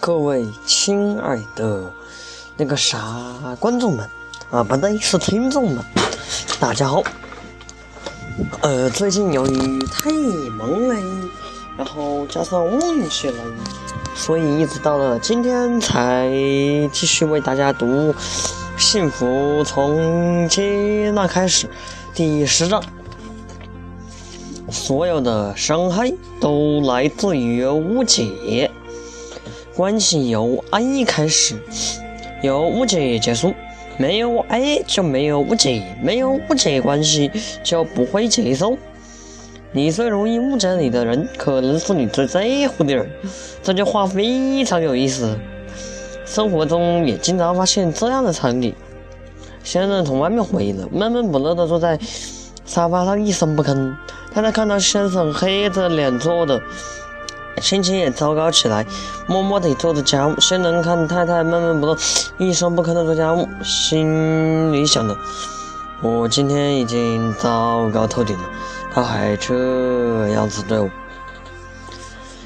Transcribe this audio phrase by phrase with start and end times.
[0.00, 1.92] 各位亲爱的
[2.56, 4.10] 那个啥观众们
[4.50, 5.84] 啊，不对，是听众们，
[6.58, 7.04] 大家好。
[8.62, 10.10] 呃，最近由于太
[10.58, 10.96] 忙了，
[11.78, 13.44] 然后加上忘记了，
[14.16, 16.28] 所以一直到了今天才
[16.92, 17.86] 继续为大家读
[18.76, 21.68] 《幸福从接纳开始》
[22.12, 22.82] 第十章。
[24.68, 28.68] 所有的伤害都来自于误解。
[29.76, 31.54] 关系由爱开始，
[32.42, 33.52] 由误解结束。
[33.98, 37.30] 没有爱就没有误解，没有误解关系
[37.62, 38.78] 就不会结束。
[39.72, 43.06] 你最容易误解你的人，可能是你最在乎的人。
[43.62, 45.38] 这句话非常有意思，
[46.24, 48.74] 生活中也经常发现这样的场景：
[49.62, 51.98] 先生从外面回来，闷闷不乐地坐在
[52.64, 53.94] 沙发上一声不吭。
[54.32, 56.62] 太太看到先生黑着脸坐的。
[57.60, 58.84] 心情也糟糕起来，
[59.26, 60.38] 默默地做着家务。
[60.38, 61.96] 先生看太太闷闷不乐，
[62.38, 65.16] 一声不吭地做家务，心里想着：
[66.02, 68.44] 我今天已经糟糕透顶了，
[68.92, 70.88] 他还这样子对我。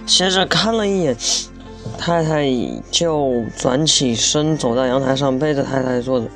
[0.07, 1.17] 先生看了一眼
[1.99, 2.49] 太太，
[2.91, 6.27] 就转起身走到阳台上，背着太太坐着。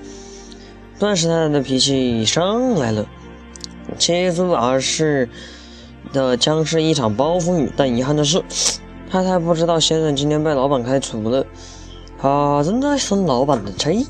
[0.98, 3.06] 顿时，太太的脾气上来了，
[3.96, 5.28] 接住而是。
[6.12, 8.42] 的将是一场暴风雨，但遗憾的是，
[9.10, 11.44] 太太不知道先生今天被老板开除了，
[12.18, 14.06] 他正在生老板的气，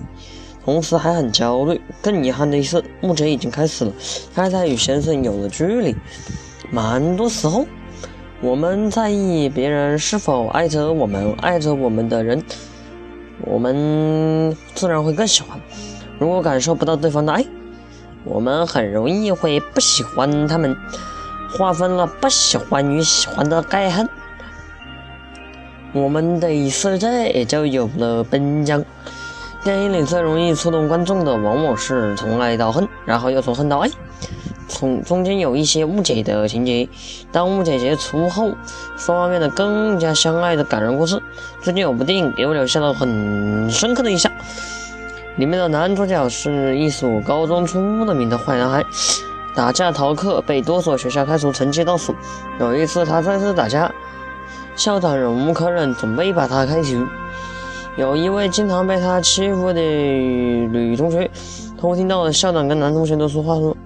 [0.65, 1.81] 同时还很焦虑。
[2.03, 3.93] 更遗憾的是，目前已经开始了，
[4.35, 5.95] 太太与先生有了距离。
[6.71, 7.67] 蛮多时候，
[8.41, 12.43] 我们在意别人是否爱着我们，爱着我们的人，
[13.43, 15.61] 我们自然会更喜欢。
[16.19, 17.45] 如果感受不到对方的爱，
[18.25, 20.75] 我们很容易会不喜欢他们。
[21.57, 24.09] 划分了不喜欢与喜欢的界限，
[25.93, 28.85] 我们的世界也就有了边疆。
[29.63, 33.89] 电影里最容易触动观众的，往往是从爱到恨，然后又从恨到爱，
[34.67, 36.89] 从中间有一些误解的情节。
[37.31, 38.53] 当误解解除后，
[38.97, 41.23] 双方变得更加相爱的感人故事。
[41.63, 44.31] 最近有部电影给我留下了很深刻的印象，
[45.37, 48.85] 里面的男主角是一所高中出了名的坏男孩。
[49.55, 52.15] 打架逃课被多所学校开除，成绩倒数。
[52.59, 53.91] 有一次他再次打架，
[54.75, 57.07] 校长忍无可忍，准备把他开除。
[57.97, 61.31] 有一位经常被他欺负的女同学
[61.79, 63.77] 偷听到了校长跟男同学的说话，说：“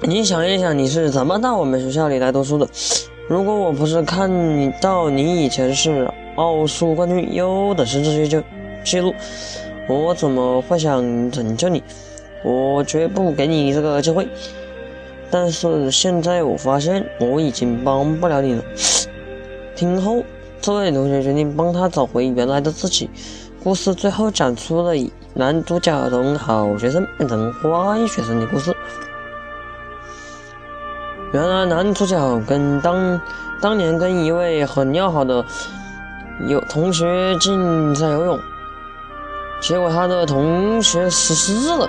[0.00, 2.66] 你想一想，你是怎么到我们学校里来读书的？
[3.28, 8.42] 如果我不是看到你以前是奥数冠军，优的是这些就
[8.82, 9.14] 记录，
[9.86, 11.82] 我怎么会想拯救你？”
[12.44, 14.28] 我绝不给你这个机会，
[15.30, 18.62] 但是现在我发现我已经帮不了你了。
[19.74, 20.22] 听后，
[20.60, 23.08] 这位同学决定帮他找回原来的自己。
[23.62, 24.92] 故事最后讲出了
[25.32, 28.76] 男主角从好学生变成坏学生的故事。
[31.32, 33.18] 原来男主角跟当
[33.62, 35.42] 当年跟一位很要好的
[36.46, 38.38] 有同学竞赛游泳。
[39.60, 41.88] 结果他的同学失事了，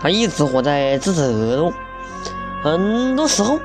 [0.00, 1.72] 他一直活在自责中。
[2.62, 3.58] 很多时候，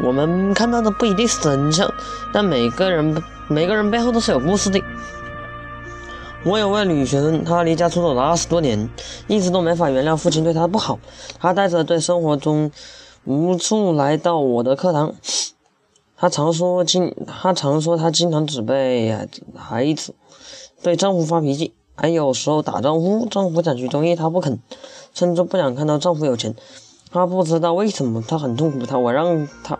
[0.00, 1.92] 我们看到的不一定是真相，
[2.32, 4.82] 但每个人每个人背后都是有故事的。
[6.44, 8.88] 我有位女学生，她离家出走了二十多年，
[9.28, 10.98] 一直都没法原谅父亲对她不好。
[11.38, 12.70] 她带着对生活中
[13.24, 15.14] 无处来到我的课堂。
[16.16, 19.16] 她常说经，她常说她经常只被
[19.56, 20.14] 孩子
[20.82, 21.72] 对丈夫发脾气。
[21.96, 24.58] 还有时候打丈夫，丈夫想去中医，她不肯，
[25.14, 26.54] 甚至不想看到丈夫有钱。
[27.12, 28.84] 她不知道为什么，她很痛苦。
[28.84, 29.78] 她我让她，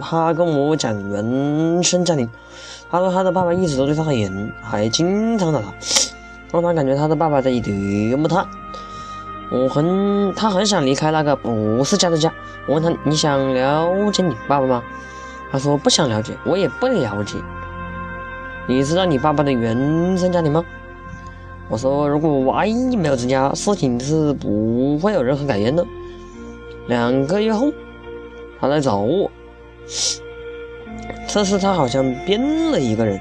[0.00, 2.28] 她跟我讲原生家庭。
[2.90, 5.72] 她说她的爸爸一直都对她很严，还经常打她，
[6.50, 7.70] 让她感觉她的爸爸在折
[8.16, 8.44] 磨她。
[9.52, 12.32] 我很，她很想离开那个不是家的家。
[12.66, 14.82] 我问她，你想了解你爸爸吗？
[15.52, 17.38] 她说不想了解，我也不了解。
[18.66, 20.64] 你知道你爸爸的原生家庭吗？
[21.72, 22.66] 我说：“如果我爱
[22.98, 25.82] 没有增加，事情是不会有任何改变的。”
[26.86, 27.72] 两个月后，
[28.60, 29.30] 他来找我。
[31.26, 32.38] 这次他好像变
[32.70, 33.18] 了一个人，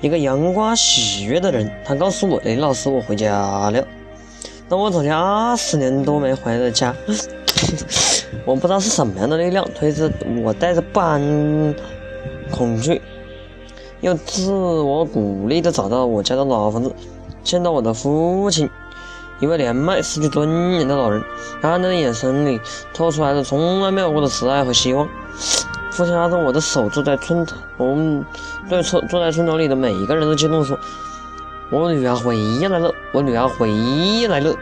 [0.00, 1.70] 一个阳光喜悦的人。
[1.84, 3.86] 他告诉我：“林老师，我回家了。”
[4.68, 6.92] 那我走家二十年都没回的家。
[8.44, 10.10] 我不知道是什么样的力量推着
[10.42, 11.22] 我，带着不安、
[12.50, 13.00] 恐惧，
[14.00, 16.92] 又自我鼓励的找到我家的老房子。
[17.48, 18.68] 见到我的父亲，
[19.40, 21.24] 一位年迈、失去尊严的老人，
[21.62, 22.60] 他的眼神里
[22.92, 25.08] 透出来的从来没有过的慈爱和希望。
[25.90, 28.22] 父亲拉着我的手坐在村头，我们
[28.68, 30.78] 对村坐在村头里的每一个人都激动说
[31.72, 32.36] ：“我女儿回
[32.68, 33.70] 来了，我女儿回
[34.28, 34.54] 来了！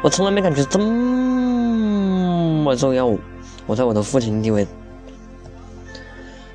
[0.00, 3.14] 我从来没感觉这么重要。
[3.66, 4.66] 我在我的父亲地位。”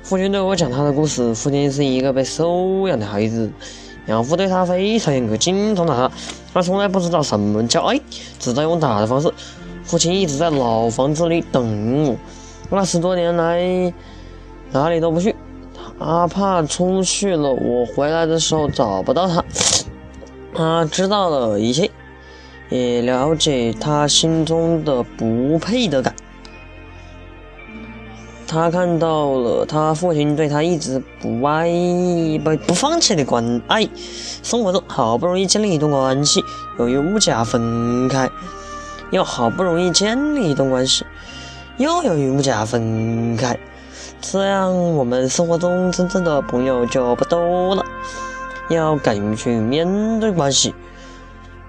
[0.02, 1.32] 父亲对我讲他的故事。
[1.34, 3.52] 父亲是一个被收养的孩子，
[4.08, 6.10] 养父对他非常严格，经常打他。
[6.52, 8.00] 他从来不知道什么叫爱，
[8.38, 9.32] 只在用打的方式。
[9.84, 12.16] 父亲一直在老房子里等我。
[12.70, 13.92] 那十多年来，
[14.72, 15.34] 哪里都不去，
[15.98, 19.44] 他怕出去了，我回来的时候找不到他。
[20.54, 21.90] 他知道了一切，
[22.70, 26.14] 也了解他心中的不配得感。
[28.48, 31.70] 他看到了他父亲对他一直不爱
[32.42, 33.86] 不不放弃的关爱。
[34.42, 36.42] 生活中好不容易建立一段关系，
[36.78, 38.30] 由于误解分开，
[39.10, 41.04] 又好不容易建立一段关系。
[41.76, 43.58] 又由于误解分开，
[44.22, 47.84] 这样我们生活中真正的朋友就不多了。
[48.70, 50.74] 要敢于去面对关系，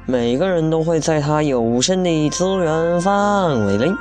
[0.05, 3.91] 每个人都会在他有限的资源范围内，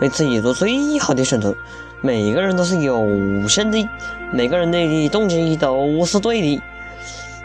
[0.00, 1.54] 为自己做最好的选择。
[2.00, 3.88] 每个人都是有限的，
[4.32, 6.62] 每个人的动机都是对的。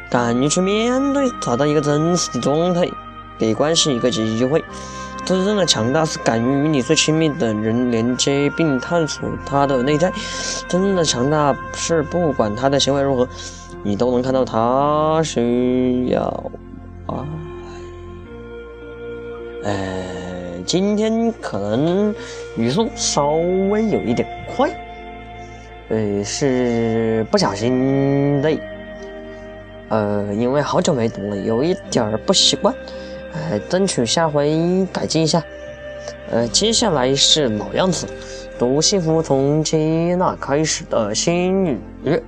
[0.10, 2.88] 敢于去面对，找到一个真实的状态，
[3.38, 4.64] 给关系一个机会。
[5.24, 10.12] 真正的强大是敢于与你最亲密的人连接，并探索他的内在。
[10.68, 13.28] 真正的强大是不管他的行为如何，
[13.84, 16.52] 你都能看到他需要
[19.64, 20.31] 爱。
[20.66, 22.14] 今天可能
[22.58, 24.70] 语速稍微有一点快，
[25.90, 28.58] 呃，是不小心的。
[29.90, 32.74] 呃，因为好久没读了，有一点儿不习惯。
[33.34, 35.44] 呃，争取下回改进一下。
[36.32, 38.08] 呃，接下来是老样子，
[38.58, 42.22] 读幸福从接纳开始的心语。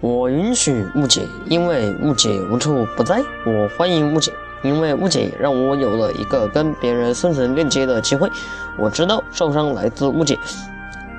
[0.00, 4.32] 我允许误解，因为误解无处不在；我欢迎误解，
[4.64, 8.28] 因为误解让我有了一个跟别人深层链接的机会。
[8.76, 10.36] 我知道受伤来自误解。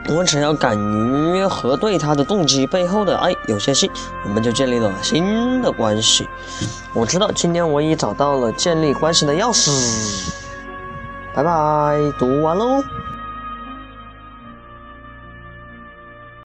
[0.09, 3.89] 我只要敢于和对他的动机背后的爱有些信，
[4.23, 6.27] 我们就建立了新的关系。
[6.93, 10.31] 我知道今天我已找到了建立关系的钥匙。
[11.33, 12.83] 拜拜，读完喽。